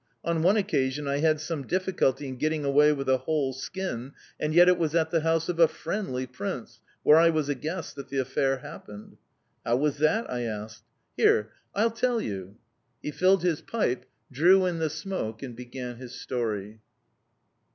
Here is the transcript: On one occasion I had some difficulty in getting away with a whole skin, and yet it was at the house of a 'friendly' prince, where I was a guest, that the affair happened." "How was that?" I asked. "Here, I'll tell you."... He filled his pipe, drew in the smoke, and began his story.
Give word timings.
On 0.23 0.41
one 0.41 0.57
occasion 0.57 1.07
I 1.07 1.17
had 1.19 1.39
some 1.39 1.67
difficulty 1.67 2.27
in 2.27 2.37
getting 2.39 2.65
away 2.65 2.91
with 2.91 3.07
a 3.07 3.19
whole 3.19 3.53
skin, 3.53 4.13
and 4.39 4.51
yet 4.51 4.67
it 4.67 4.79
was 4.79 4.95
at 4.95 5.11
the 5.11 5.19
house 5.21 5.47
of 5.47 5.59
a 5.59 5.67
'friendly' 5.67 6.25
prince, 6.25 6.79
where 7.03 7.17
I 7.19 7.29
was 7.29 7.49
a 7.49 7.53
guest, 7.53 7.95
that 7.97 8.09
the 8.09 8.17
affair 8.17 8.57
happened." 8.57 9.17
"How 9.63 9.75
was 9.75 9.97
that?" 9.97 10.27
I 10.27 10.41
asked. 10.41 10.85
"Here, 11.15 11.51
I'll 11.75 11.91
tell 11.91 12.19
you."... 12.19 12.55
He 13.03 13.11
filled 13.11 13.43
his 13.43 13.61
pipe, 13.61 14.05
drew 14.31 14.65
in 14.65 14.79
the 14.79 14.89
smoke, 14.89 15.43
and 15.43 15.55
began 15.55 15.97
his 15.97 16.15
story. 16.15 16.79